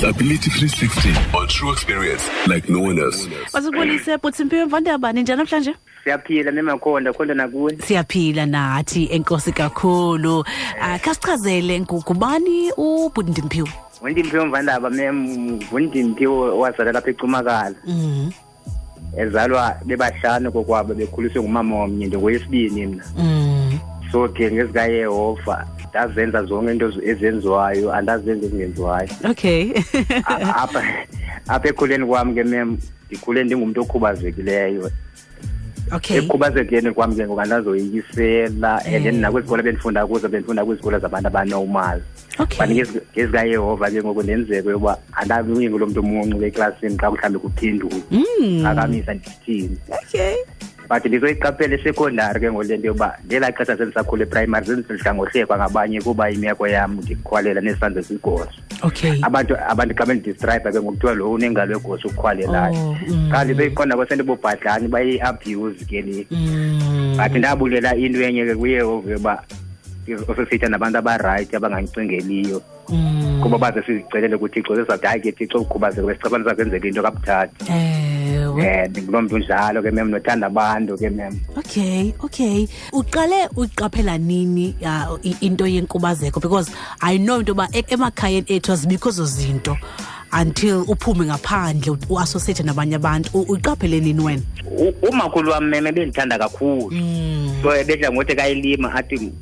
[0.00, 3.28] Disability 360 on true experience like no one else.
[3.52, 5.74] Wasibulise Butsimpiwe Mvande abani njalo namhlanje?
[6.04, 7.76] Siyaphila nemakhonda khonda nakuwe.
[7.86, 10.44] Siyaphila nathi enkosi kakhulu.
[10.80, 13.68] Akasichazele ah, ngubani uButsimpiwe?
[14.02, 17.76] Wendimpiwe Mvandaba mem ngundimpiwe wazala lapha eCumakala.
[17.86, 18.30] Mhm.
[19.18, 23.04] Ezalwa bebahlanu kokwabo bekhuliswe ngumama omnye nje ngoyesibini mina.
[23.18, 23.76] Mhm.
[24.12, 29.72] So ke ngezikayehova azenza zonke into ezenziwayo and azenze ezingenziwayo okay
[30.62, 30.82] apha
[31.48, 32.76] apha ekhuleni kwami ke mem
[33.06, 34.90] ndikhule ndingumuntu okhubazekileyo
[35.92, 39.20] okay ekhubazekeni kwami ke ngoba ndazoyikisela and then eh.
[39.20, 42.02] nakwizikolo bendifunda kuzo bendifunda kwizikolo zabantu abanomali
[42.38, 48.66] okay ngezikayehova ke ngoku ndenzeke yoba andabuyingu lo mntu umuncu eklasini xa kuhlambe kuphenduka hmm.
[48.66, 50.36] akamisa ndithini okay
[50.90, 56.66] but ndizoyiqaphela esecondary ke ngole nto yoba ngelaa xesha sendisakhula iprimary sendihlangwohlekwa ngabanye kuba imeko
[56.66, 58.50] yam ndikhwalela nesandla sigoso
[58.82, 59.54] okay abantu
[59.98, 62.96] xa ndidistrayibha ke ngokuthiwa lo unengalo egosi ukukhwalelayo
[63.30, 63.58] kanti oh, mm.
[63.58, 67.14] beyiqonda bayi-abuse ke le mm.
[67.16, 69.38] but ndabulela into enye ke kuye ovyo uba
[70.68, 73.38] nabantu abarayithi abangandicingeliyo mm.
[73.42, 78.09] kuba baze sizicelele kuthixo sesizawuthi hayi ke thixo ukhubazeke besicabana sakwenzeka into kabuthatha eh.
[78.32, 84.74] ewe eh ndingulomntu njalo ke mem nothanda abantu ke mem okay okay uqale uyiqaphela nini
[85.40, 86.70] into yenkubazeko because
[87.00, 89.76] i know into yoba e, emakhayeni ethu azibikho ezo zinto
[90.42, 94.42] until uphume ngaphandle uasosiethe nabanye abantu uyiqaphele nini wena
[95.10, 97.50] umakhulu wam meme bendithanda kakhulu hmm.
[97.62, 99.32] so ebedla ngothi kayilima athi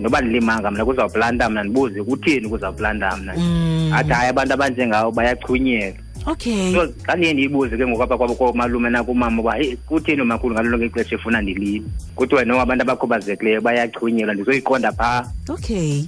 [0.00, 3.92] noba ndilimanga mna kuzawuplanta mna ndibuze kutheni kuzawuplanta mna hmm.
[3.94, 9.54] athi hayi abantu abanjengawo bayachunyelwa okay so qale ndiyibuze ke ngokwapha kwabo komalume nakumama uba
[9.56, 11.82] heyi kutheni umakhulu ngalo lonke ixesha efuna ndilile
[12.16, 15.98] kuthiwa no abantu abakhubazekileyo bayachunyelwa ndizoyiqonda phaa okay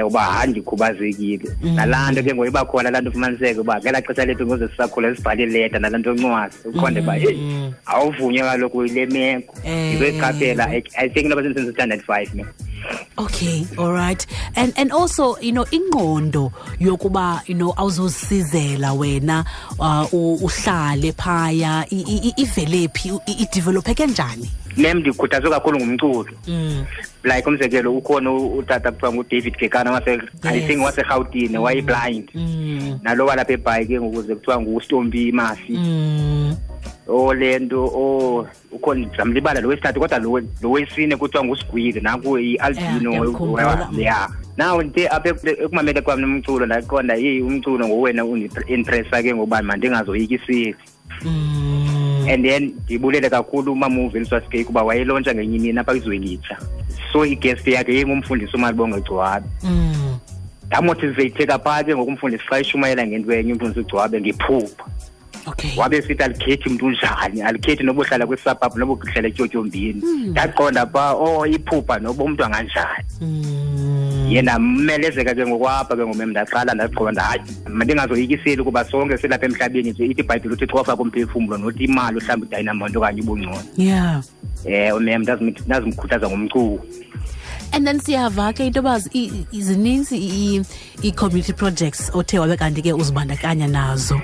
[0.00, 1.74] um uba hayi ndikhubazekile mm.
[1.76, 5.16] nalaa nto ke ngoku iba khona laa nto ufumaniseke uba ngelaa xesha lethu ngoze sisakhula
[5.16, 7.06] sibhale ileta nalaa nto ncwasi uqonde mm.
[7.06, 9.88] uba heyi awuvunywa kaloku le meko eh.
[9.88, 10.64] ndizoyiqaphela
[10.96, 12.50] i think noba sendisendisitandard five meko
[13.18, 19.44] okay all right and and also you know ingqondo yokuba you know awuzosizela wena
[19.80, 21.74] uh, uhlale phaya
[22.42, 26.84] ivelephi idevelophe kanjani nem ndikhuthazwe kakhulu ngumculo mm.
[27.24, 31.62] like umzekelo ukhona utata kuthiwa ngudavid gekana waseiting waserhawutini mm.
[31.62, 32.98] wayeblind mm.
[33.02, 35.76] nalo walapha ebhayi ke ngokuze kuthiwa ngustompi imasi
[37.08, 42.00] o le nto o oh, ukhona ndizama libala lo wesithathu kodwa lo wesine kuthiwa ngusigwile
[42.00, 43.36] naku ialbino
[43.98, 50.74] ya naw ndithe apha ekumamele kwam nomculo ndaqonda yeyi umculo ngowena undiimpressa ke ngoba mandingazoyikiseki
[52.22, 52.28] Mm.
[52.34, 56.58] and then ndibulele kakhulu umamuvi eliswasikeki uba wayelontsha ngenye imini apha kwizwelitsha
[57.12, 59.46] so igesti yakhe yengumfundisi umalibongo egcwabe
[60.66, 61.64] ndamotiveyitheka mm.
[61.64, 64.84] phaa ke ngokumfundisi xa ishumayela ngento enye umfundisi ugcwabe ngephupha
[65.46, 65.70] okay.
[65.76, 70.92] wabe sithi alikhethi mntu unjani alikhethi noba uhlala kwisapap noba uhlala etyotyombini ndaqonda mm.
[70.92, 73.91] phaa o oh, iphupha noba umntu anganjani mm.
[74.32, 80.04] ye ndamelezeka ke ngokwapha ke ngomem ndaqala ndaqonda hayi mandingazoyikiseli kuba sonke silapha emhlabeni nje
[80.08, 84.24] ithi ibhayibhile uthi cofa kumphefumlo nothi imali uhlawumbi udynamond okanye ubungcono yeah
[84.94, 85.22] um umem
[85.68, 86.80] ndazimkhuthaza ngomcuko
[87.72, 88.98] and then siyava ke into yoba
[89.52, 90.16] zininzi
[91.04, 94.16] ii-community projects othe wabe kanti ke uzibandakanya nazo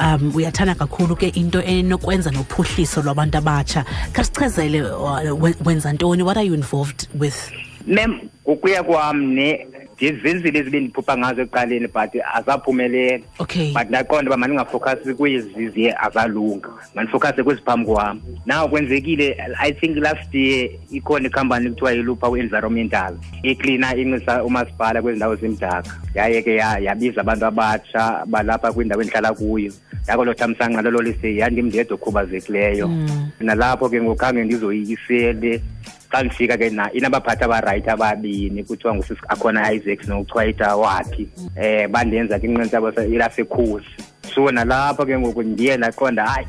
[0.00, 6.46] um uyathanda kakhulu ke into enokwenza nophuhliso lwabantu abatsha khasichazele uh, wenza ntoni what are
[6.46, 7.38] you involved with
[7.86, 9.66] mem ukuya kwam ne
[10.02, 17.42] ndizizile ezibe ndiphupha ngazo ekuqaleni but azaphumelele okay but ndaqonda uba mandingafowukhasi kweziziye azalunga mandifowukhase
[17.42, 18.16] kweziphambi kwam
[18.46, 25.36] naw kwenzekile i think last year ikhona ikhampani kuthiwa yilupha u-environmental iklina incisa umasipala kwezindawo
[25.36, 29.72] zimdaka yaye ke yabiza abantu abatsha balapha kwindawo endihlala kuyo
[30.08, 33.30] yakolo thamsanqa lololise yandimndedwa okhubazekileyo hmm.
[33.40, 35.62] nalapho ke ngokhange ndizoyisele
[36.12, 41.88] xa ndifika ke na inabaphathi abarayithi ababini kuthiwa ngusisi akhona isaacs nochwaita waphi um eh,
[41.88, 43.88] bandenza ke inqeni sabo ilasekhosi
[44.34, 46.46] so nalapho ke ngoku ndiye ndaqonda hayi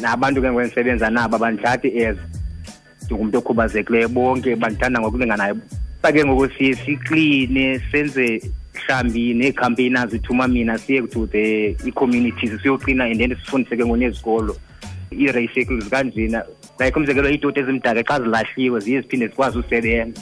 [0.00, 2.16] nabantu ke ngokwendisebenza nabo bandithathi ez
[3.04, 5.56] ndingumntu okhubazekileyo bonke bandithanda ngokulinganayo
[6.02, 8.40] sa ke ngoku siye sikline senze
[8.76, 14.56] mhlawumbi nee-campaigners ithuma mina siye to the ii-communities siyoklina and then sifundise ke ngonezikolo
[15.12, 16.44] ii-raycicles kanjena
[16.78, 20.12] like umzekelo ezimdaka xa zilahliwe ziye ziphinde zikwazi usebenza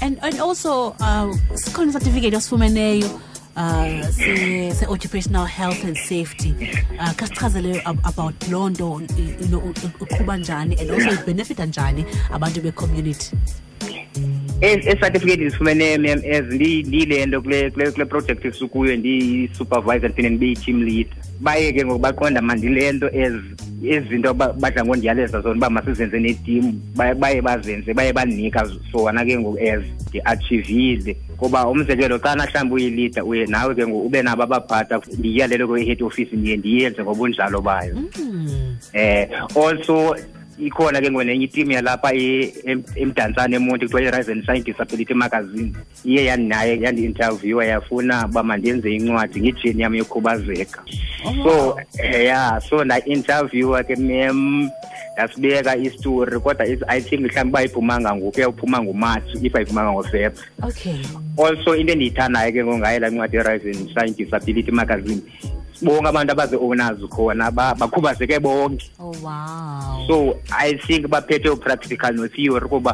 [0.00, 3.08] and and also um sikhona isatifiketi osifumeneyo
[3.56, 4.06] uh
[4.78, 6.54] se-occupational health and safety
[7.00, 9.60] uh khasichazele about loo nto you know
[10.00, 13.36] uqhuba njani and also ibhenefitha njani abantu becommunity community
[14.62, 16.42] ecertificate ndisifumene m.m.s
[16.86, 17.70] ndiyile nto kule
[18.08, 23.10] project sikuyo ndiyi-supervisor ndiphinde ndibe yi-team leader baye ke ngoku baqonda mandile nto
[23.84, 26.72] ezinto badla ngondiyaleza zona uba masizenze netim
[27.18, 33.46] baye bazenze baye bandinika sona ke ngoku as ndiatshivile kuba umzekelo xana mhlawumbi uyilida uye
[33.46, 38.46] nawe ke ngoku ube nabo abaphatha ndiyiyalelo kwe-head office ndiye ndiyenze ngobunjalo bayo um
[39.58, 40.16] also
[40.60, 42.52] ikhona ke ngonenye itim yalapha e-,
[42.98, 45.72] emdansane emonti kuthiwa i-rise and shine disability magazine
[46.04, 50.80] iye yandinaye yandi-interviewa yafuna uba mandenze incwadi ngejeni yam yokhubazeka
[51.44, 54.68] so eh, ya so ndainterviewa ke mem
[55.14, 60.30] ndasibeka istori kodwa i think mhlawumbi uba iphumanga ngoku yawuphuma ngumatshi if ayiphumanga ngofebha
[60.62, 60.96] okay
[61.36, 65.22] also into endiyithandayo ke ngongayo laa ncwadi i-rise and shine disability magazine
[65.80, 67.46] bonke abantu abaze-owners khona
[67.80, 70.04] bakhubazeke bonke oh, wow.
[70.06, 72.92] so i think baphethe practical notheory kuba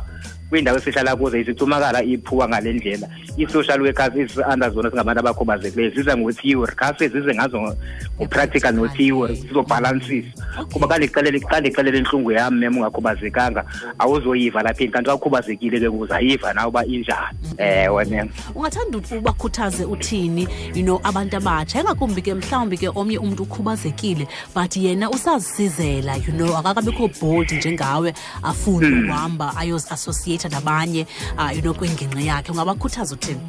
[0.51, 3.09] kwiindawo esihlala kuze isicumakala iphuwa ngale ndlela
[3.39, 7.77] ii-social workers ezi-under zona singabantu abakhubazekileyo ziza ngotheory kase zize ngazo
[8.17, 11.23] ngopractical notheory zizobhalansisa kuba xa
[11.61, 13.65] ndixelele intlungu yam mem ungakhubazekanga
[13.99, 17.67] awuzoyiva laphini kanti kakhubazekile ke uzayiva nawo uba injani mm-hmm.
[17.67, 23.43] ewe mem ungathanda ubakhuthaze uthini you know abantu abatsha engakumbi ke mhlawumbi ke omnye umntu
[23.43, 29.05] ukhubazekile but yena usazisizela you know akakabikho bold njengawe afune hmm.
[29.05, 31.07] ukuhamba ayoziassociate nabacreator nabanye
[31.39, 33.41] uh, you know kwingingqi yakhe ungabakhuthaza uthini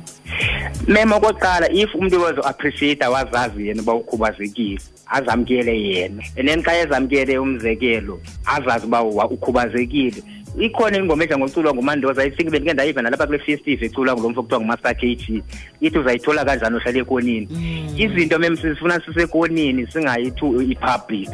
[0.87, 7.37] mem okokuqala if umuntu bezoappreciata wazazi yena uba ukhubazekile azamkele yena and then xa ezamkele
[7.39, 10.23] umzekelo azazi uba ukhubazekile
[10.59, 14.59] ikhona ingoma edla ngoculwa ngumandoza isinke bendike ndayiva nalapha kule festive eculwa ngulo mfo kuthiwa
[14.61, 15.43] ngumaster k g
[15.81, 17.93] ithi uzayithola kanjani ohlala ekonini mm.
[17.97, 21.29] izinto mem sifuna sisekonini singayithu ipublic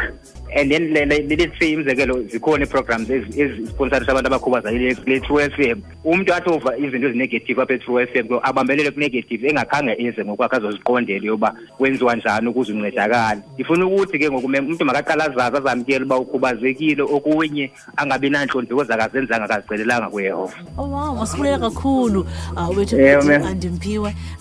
[0.53, 6.77] and then lelithi imzekelo zikhona ii-programs ezisponsarisha abantu abakhubazekile le-true f m umntu athi ova
[6.77, 12.47] izinto ezinegative apha e-true f m abambelele kunegative engakhange eze ngokwakhe azoziqondele yoba kwenziwa njani
[12.50, 18.83] ukuze uncedakale ndifuna ukuthi ke ngoku umntu makaqala azazi azamkele uba ukhubazekile okunye angabi nantlondleko
[18.83, 22.95] zakazenzanga akazicelelanga kuyehova oh wow kakhulu uh, wethu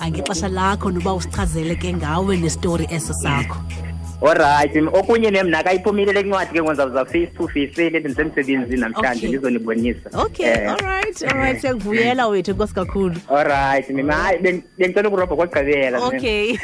[0.08, 3.56] ngexesha lakho noba usichazele ke ngawe nestori eso sakho
[4.20, 10.46] olright okunye nemnaka ayiphumilele kuncwadi ke ngozauza face to face le ndisemsebenzini namhlanje ndizonibonisa okay
[10.46, 11.56] eh.
[11.60, 16.54] siyakuvuyela wethu enkosi kakhulu olright mina hayi bendicela ukurobha kwagqibela okay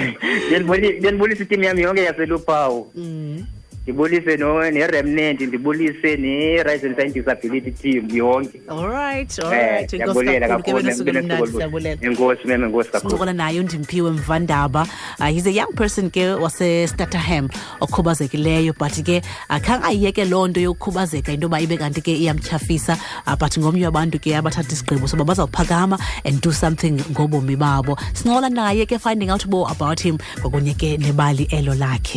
[1.02, 3.46] bendibonisa itim yam yonke yaselupawu mm.
[3.84, 4.36] ndibulise
[4.72, 13.62] ne-remnant ndibulise ne-rise and science disability team yonke allright allright eh, ndiyabulela kakhuluenkosi mem nayo
[13.62, 14.86] ndimphiwe mvandaba
[15.20, 17.48] ah, he's a young person ke wasestatterham
[17.80, 22.96] okhubazekileyo but ke akhange ayiyeke loo nto yokukhubazeka into yoba ibe kanti ke iyamtyhafisa
[23.26, 28.48] ah, but ngomnye wabantu ke abathatha isigqibo soba bazawuphakama and do something ngobomi babo sincokola
[28.50, 32.16] naye ke finding out about him kwakunye ke nebali elo lakhe